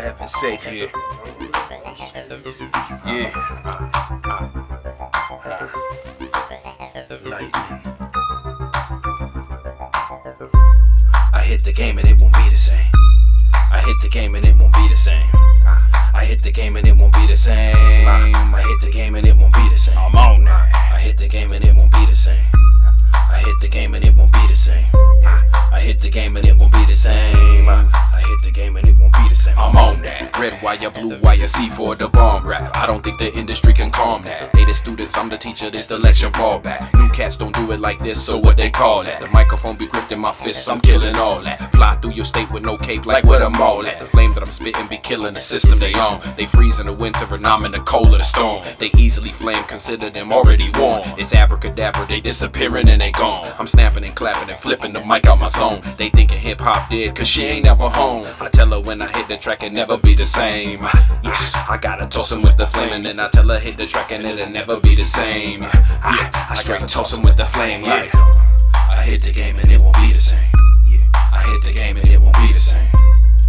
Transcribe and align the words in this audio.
for 0.00 0.06
heaven's 0.06 0.32
sake. 0.32 0.60
Yeah. 0.64 0.86
Yeah. 3.06 3.30
Lightning. 7.24 7.50
I 11.32 11.42
hit 11.44 11.64
the 11.64 11.72
game 11.72 11.98
and 11.98 12.06
it 12.06 12.20
won't 12.20 12.34
be 12.34 12.48
the 12.48 12.56
same. 12.56 12.92
I 13.72 13.82
hit 13.84 13.96
the 14.02 14.08
game 14.08 14.34
and 14.34 14.46
it 14.46 14.56
won't 14.56 14.74
be 14.74 14.88
the 14.88 14.96
same. 14.96 15.16
I 16.14 16.24
hit 16.26 16.42
the 16.42 16.50
game 16.50 16.76
and 16.76 16.86
it 16.86 16.96
won't 16.96 17.12
be 17.14 17.26
the 17.26 17.36
same. 17.36 17.76
I 18.06 18.62
hit 18.66 18.80
the 18.80 18.90
game 18.92 19.14
and 19.14 19.26
it 19.26 19.36
won't 19.36 19.54
be 19.54 19.68
the 19.68 19.78
same. 19.78 19.98
I'm 19.98 20.16
on 20.16 20.44
that. 20.44 20.92
I 20.94 20.98
hit 20.98 21.18
the 21.18 21.28
game 21.28 21.52
and 21.52 21.64
it 21.64 21.74
won't 21.74 21.92
be 21.92 22.06
the 22.06 22.14
same. 22.14 22.60
I 23.12 23.42
hit 23.44 23.58
the 23.60 23.68
game 23.68 23.94
and 23.94 24.04
it 24.04 24.14
won't 24.14 24.32
be 24.32 24.46
the 24.46 24.56
same. 24.56 24.84
I 25.72 25.80
hit 25.80 25.98
the 25.98 26.10
game 26.10 26.36
and 26.36 26.46
it 26.46 26.59
Red 30.40 30.62
wire, 30.62 30.88
blue 30.88 31.18
wire, 31.20 31.36
C4 31.36 31.98
the 31.98 32.08
bomb 32.14 32.46
rap. 32.48 32.74
I 32.74 32.86
don't 32.86 33.04
think 33.04 33.18
the 33.18 33.30
industry 33.38 33.74
can 33.74 33.90
calm 33.90 34.22
that. 34.22 34.50
They 34.54 34.64
the 34.64 34.72
students, 34.72 35.14
I'm 35.14 35.28
the 35.28 35.36
teacher, 35.36 35.68
this 35.68 35.86
the 35.86 35.98
lecture 35.98 36.30
fallback. 36.30 36.94
New 36.94 37.10
cats 37.10 37.36
don't 37.36 37.54
do 37.54 37.70
it 37.72 37.78
like 37.78 37.98
this, 37.98 38.24
so 38.24 38.38
what 38.38 38.56
they 38.56 38.70
call 38.70 39.02
that? 39.02 39.20
The 39.20 39.28
microphone 39.34 39.76
be 39.76 39.86
gripped 39.86 40.12
in 40.12 40.18
my 40.18 40.32
fists, 40.32 40.66
I'm 40.66 40.80
killing 40.80 41.14
all 41.16 41.42
that. 41.42 41.58
Fly 41.72 41.94
through 41.96 42.12
your 42.12 42.24
state 42.24 42.50
with 42.54 42.64
no 42.64 42.78
cape, 42.78 43.04
like 43.04 43.24
where 43.24 43.42
I'm 43.42 43.60
all 43.60 43.80
at. 43.80 43.98
The 43.98 44.06
flame 44.06 44.32
that 44.32 44.42
I'm 44.42 44.50
spitting 44.50 44.86
be 44.86 44.96
killing 44.96 45.34
the 45.34 45.40
system 45.40 45.78
they 45.78 45.92
on. 45.92 46.20
They 46.38 46.46
freeze 46.46 46.80
in 46.80 46.86
the 46.86 46.94
winter 46.94 47.26
and 47.34 47.46
I'm 47.46 47.66
in 47.66 47.72
the 47.72 47.80
cold 47.80 48.06
of 48.06 48.18
the 48.18 48.22
storm. 48.22 48.62
They 48.78 48.88
easily 48.96 49.32
flame, 49.32 49.62
consider 49.64 50.08
them 50.08 50.32
already 50.32 50.70
warm. 50.76 51.02
It's 51.18 51.34
abracadabra, 51.34 52.06
they 52.06 52.20
disappearing 52.20 52.88
and 52.88 52.98
they 52.98 53.12
gone. 53.12 53.44
I'm 53.58 53.66
snapping 53.66 54.06
and 54.06 54.14
clapping 54.14 54.48
and 54.48 54.58
flipping 54.58 54.94
the 54.94 55.04
mic 55.04 55.26
out 55.26 55.38
my 55.38 55.48
zone. 55.48 55.82
They 55.98 56.08
thinking 56.08 56.38
hip 56.38 56.62
hop 56.62 56.88
dead, 56.88 57.14
cause 57.14 57.28
she 57.28 57.42
ain't 57.44 57.66
never 57.66 57.90
home. 57.90 58.24
I 58.40 58.48
tell 58.48 58.70
her 58.70 58.80
when 58.80 59.02
I 59.02 59.08
hit 59.08 59.28
the 59.28 59.36
track, 59.36 59.62
it 59.62 59.74
never 59.74 59.98
be 59.98 60.14
the 60.14 60.29
same. 60.30 60.78
Yeah, 61.24 61.34
I 61.68 61.78
gotta 61.80 62.06
toss 62.06 62.32
him 62.32 62.42
with 62.42 62.56
the 62.56 62.66
flame, 62.66 62.92
and 62.92 63.04
then 63.04 63.18
I 63.18 63.28
tell 63.28 63.48
her 63.48 63.58
hit 63.58 63.76
the 63.78 63.86
track, 63.86 64.12
and 64.12 64.26
it'll 64.26 64.48
never 64.50 64.78
be 64.80 64.94
the 64.94 65.04
same. 65.04 65.60
Yeah, 65.60 66.30
I 66.50 66.54
straight 66.54 66.80
toss 66.88 67.16
him 67.16 67.22
with 67.22 67.36
the 67.36 67.44
flame, 67.44 67.82
like. 67.82 68.10
I 69.00 69.02
hit 69.02 69.22
the 69.22 69.32
game 69.32 69.56
and 69.56 69.70
it 69.70 69.80
won't 69.80 69.96
be 69.96 70.12
the 70.12 70.18
same. 70.18 70.52
Yeah. 70.84 70.98
I 71.14 71.42
hit 71.46 71.62
the 71.62 71.72
game 71.72 71.96
and 71.96 72.06
it 72.06 72.20
won't 72.20 72.36
be 72.36 72.52
the 72.52 72.58
same. 72.58 73.00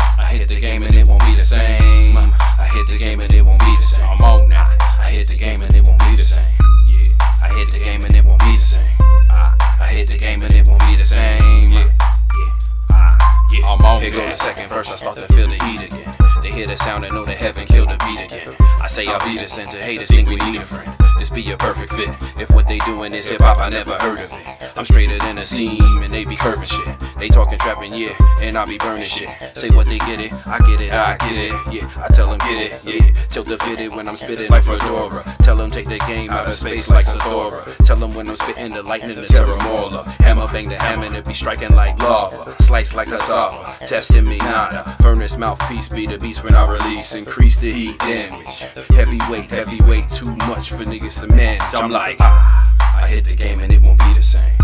I 0.00 0.26
hit 0.32 0.48
the 0.48 0.58
game 0.58 0.82
and 0.82 0.94
it 0.94 1.06
won't 1.06 1.22
be 1.22 1.36
the 1.36 1.42
same. 1.42 2.16
I 2.16 2.68
hit 2.72 2.88
the 2.88 2.98
game 2.98 3.20
and 3.20 3.32
it 3.32 3.44
won't 3.44 3.60
be 3.60 3.76
the 3.76 3.82
same. 3.82 4.08
I'm 4.10 4.24
on 4.24 4.48
now. 4.48 4.64
I 4.98 5.10
hit 5.10 5.28
the 5.28 5.36
game 5.36 5.62
and 5.62 5.74
it 5.74 5.86
won't 5.86 6.00
be 6.00 6.16
the 6.16 6.22
same. 6.22 6.58
Yeah. 6.88 7.14
I 7.44 7.52
hit 7.54 7.70
the 7.70 7.78
game 7.78 8.04
and 8.04 8.14
it 8.16 8.24
won't 8.24 8.40
be 8.40 8.56
the 8.56 8.62
same. 8.62 9.06
I, 9.30 9.76
I 9.80 9.86
hit 9.86 10.08
the 10.08 10.18
game 10.18 10.42
and 10.42 10.52
it 10.52 10.66
won't 10.66 10.80
be 10.80 10.96
the 10.96 11.02
same. 11.04 11.70
Yeah. 11.70 11.84
Yeah. 11.84 12.90
Ah, 12.90 13.46
I'm 13.66 13.84
on 13.84 14.02
Here 14.02 14.10
go 14.10 14.24
the 14.24 14.32
second 14.32 14.68
verse, 14.68 14.90
I 14.90 14.96
start 14.96 15.16
to 15.16 15.28
feel 15.32 15.46
the 15.46 15.62
heat 15.64 15.82
again. 15.82 16.25
Hear 16.56 16.66
the 16.66 16.76
sound 16.78 17.04
and 17.04 17.12
know 17.12 17.22
that 17.26 17.36
heaven 17.36 17.66
killed 17.66 17.90
the 17.90 17.98
beat 17.98 18.16
again. 18.16 18.56
I 18.80 18.86
say 18.86 19.04
I'll 19.06 19.22
beat 19.28 19.40
us 19.40 19.58
into 19.58 19.76
haters 19.76 20.08
think 20.08 20.30
we 20.30 20.36
need 20.36 20.56
a 20.56 20.62
friend. 20.62 20.88
This 21.18 21.28
be 21.28 21.50
a 21.50 21.56
perfect 21.58 21.92
fit. 21.92 22.08
If 22.40 22.50
what 22.52 22.66
they 22.66 22.78
doing 22.78 23.12
is 23.12 23.28
hip 23.28 23.42
hop, 23.42 23.58
I 23.58 23.68
never 23.68 23.92
heard 23.98 24.20
of 24.20 24.32
it. 24.32 24.78
I'm 24.78 24.86
straighter 24.86 25.18
than 25.18 25.36
a 25.36 25.42
seam 25.42 26.02
and 26.02 26.14
they 26.14 26.24
be 26.24 26.34
curving 26.34 26.64
shit. 26.64 26.88
They 27.18 27.28
talking 27.28 27.58
trapping, 27.58 27.92
yeah, 27.92 28.12
and 28.40 28.56
I 28.56 28.64
be 28.64 28.78
burning 28.78 29.02
shit. 29.02 29.28
Say 29.54 29.68
what 29.70 29.86
they 29.86 29.98
get 29.98 30.18
it, 30.18 30.32
I 30.46 30.58
get 30.60 30.80
it, 30.80 30.92
I 30.92 31.16
get 31.18 31.36
it, 31.36 31.52
yeah. 31.72 31.90
I 32.02 32.08
tell 32.08 32.30
them 32.30 32.38
get 32.38 32.72
it, 32.72 32.84
yeah. 32.84 33.12
Tilt 33.28 33.48
the 33.48 33.58
fitted 33.58 33.94
when 33.94 34.08
I'm 34.08 34.16
spitting 34.16 34.50
like 34.50 34.64
Fedora. 34.64 35.10
Tell 35.42 35.56
them 35.56 35.70
take 35.70 35.88
the 35.88 35.98
game 36.06 36.30
out 36.30 36.46
of 36.46 36.54
space 36.54 36.90
like 36.90 37.04
Sadora. 37.04 37.84
Tell 37.86 37.96
them 37.96 38.14
when 38.14 38.28
I'm 38.28 38.36
spitting 38.36 38.70
the 38.70 38.82
lightning, 38.82 39.14
the 39.14 39.26
terror 39.26 39.58
mauler. 39.58 40.02
Hammer 40.20 40.48
bang 40.48 40.68
the 40.68 40.76
hammer 40.76 41.04
and 41.04 41.16
it 41.16 41.26
be 41.26 41.34
striking 41.34 41.74
like 41.74 41.98
lava. 41.98 42.34
Slice 42.62 42.94
like 42.94 43.08
cassava, 43.08 43.76
testing 43.86 44.28
me 44.28 44.38
nada. 44.38 44.82
Furnace 45.02 45.36
mouthpiece 45.36 45.88
be 45.88 46.06
the 46.06 46.18
beast 46.18 46.44
when 46.46 46.54
I 46.54 46.62
release. 46.70 47.16
Increase 47.16 47.58
the 47.58 47.70
heat 47.70 47.98
damage. 47.98 48.60
Heavyweight, 48.94 49.50
heavyweight, 49.50 50.08
too 50.10 50.30
much 50.46 50.70
for 50.70 50.84
niggas 50.86 51.20
to 51.20 51.34
manage. 51.34 51.74
I'm 51.74 51.90
like, 51.90 52.16
ah, 52.20 53.02
I 53.02 53.08
hit 53.08 53.24
the 53.24 53.34
game 53.34 53.58
and 53.58 53.72
it 53.72 53.82
won't 53.82 53.98
be 53.98 54.14
the 54.14 54.22
same. 54.22 54.56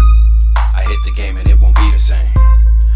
I 0.57 0.85
hit 0.87 1.01
the 1.05 1.11
game 1.11 1.37
and 1.37 1.49
it 1.49 1.59
won't 1.59 1.75
be 1.75 1.91
the 1.91 1.99
same. 1.99 2.31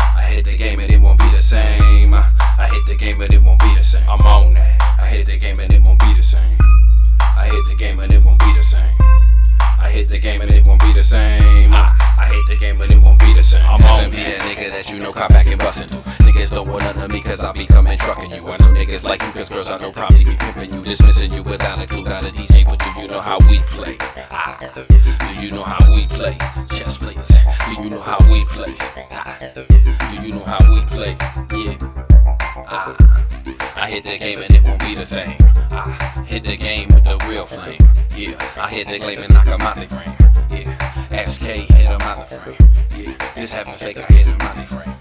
I 0.00 0.22
hit 0.30 0.44
the 0.44 0.56
game 0.56 0.78
and 0.78 0.92
it 0.92 1.00
won't 1.00 1.18
be 1.18 1.28
the 1.30 1.42
same. 1.42 2.14
I, 2.14 2.68
hit 2.70 2.86
the 2.86 2.96
game 2.96 3.20
and 3.20 3.32
it 3.32 3.42
won't 3.42 3.60
be 3.60 3.74
the 3.74 3.82
same. 3.82 4.08
I'm 4.08 4.24
on 4.24 4.54
that. 4.54 4.98
I 5.00 5.06
hit 5.08 5.26
the 5.26 5.36
game 5.36 5.58
and 5.58 5.72
it 5.72 5.82
won't 5.84 5.98
be 5.98 6.14
the 6.14 6.22
same. 6.22 6.56
I 7.20 7.48
hit 7.50 7.64
the 7.68 7.74
game 7.76 7.98
and 7.98 8.12
it 8.12 8.22
won't 8.22 8.38
be 8.38 8.52
the 8.54 8.62
same. 8.62 8.94
I 9.78 9.90
hit 9.90 10.08
the 10.08 10.18
game 10.18 10.40
and 10.40 10.50
it 10.52 10.64
won't 10.66 10.80
be 10.80 10.92
the 10.92 11.02
same. 11.02 11.74
I, 11.74 11.95
I 12.46 12.50
hit 12.50 12.60
the 12.60 12.66
game 12.66 12.80
and 12.80 12.92
it 12.92 12.98
won't 13.02 13.18
be 13.18 13.34
the 13.34 13.42
same. 13.42 13.62
I'm 13.66 13.82
on 13.90 14.10
be 14.10 14.22
that. 14.22 14.38
nigga 14.46 14.70
that 14.70 14.88
you 14.92 15.00
know 15.00 15.12
cop 15.12 15.30
back 15.30 15.48
and 15.48 15.58
bustin'. 15.58 15.88
Niggas 16.22 16.50
don't 16.50 16.68
want 16.68 16.84
none 16.84 17.02
of 17.02 17.10
me 17.10 17.20
cause 17.20 17.42
I 17.42 17.50
be 17.50 17.66
coming 17.66 17.98
trucking 17.98 18.30
you. 18.30 18.38
I 18.46 18.56
know 18.62 18.70
niggas 18.70 19.02
like 19.02 19.20
you 19.22 19.32
cause 19.32 19.48
girls 19.48 19.68
I 19.68 19.78
know 19.78 19.90
probably 19.90 20.22
be 20.22 20.36
pimping 20.36 20.70
you. 20.70 20.80
Dismissing 20.86 21.32
you 21.32 21.42
without 21.42 21.82
a 21.82 21.86
clue, 21.88 22.04
not 22.04 22.22
a 22.22 22.30
DJ, 22.30 22.64
but 22.64 22.78
do 22.78 23.02
you 23.02 23.08
know 23.08 23.18
how 23.18 23.38
we 23.50 23.58
play? 23.74 23.98
Ah, 24.30 24.54
do 24.62 24.86
you 25.42 25.50
know 25.50 25.64
how 25.64 25.82
we 25.90 26.06
play? 26.06 26.38
Chess 26.70 26.98
please. 26.98 27.18
Do 27.26 27.82
you 27.82 27.90
know 27.90 28.02
how 28.06 28.22
we 28.30 28.44
play? 28.54 28.74
Ah, 29.10 29.38
do 29.50 29.66
you 30.22 30.30
know 30.30 30.44
how 30.46 30.62
we 30.70 30.80
play? 30.94 31.18
Yeah. 31.50 31.74
Ah, 32.70 32.94
I 33.82 33.90
hit 33.90 34.04
the 34.04 34.18
game 34.18 34.38
and 34.38 34.54
it 34.54 34.62
won't 34.68 34.78
be 34.80 34.94
the 34.94 35.06
same. 35.06 35.34
I 35.74 35.82
hit 36.30 36.44
the 36.44 36.56
game 36.56 36.94
with 36.94 37.02
the 37.02 37.18
real 37.26 37.46
flame. 37.46 37.82
Yeah, 38.14 38.38
I 38.62 38.70
hit 38.70 38.86
the 38.86 39.00
claim 39.00 39.18
and 39.18 39.34
knock 39.34 39.48
'em 39.48 39.62
out 39.62 39.74
the 39.74 39.90
frame. 39.90 40.25
This 43.46 43.52
happens 43.52 43.80
fake, 43.80 43.96
I 43.96 44.12
hit 44.12 44.26
'em 44.26 44.42
out 44.42 44.54
the 44.56 44.62
frame. 44.64 44.96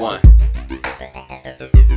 One. 0.00 1.89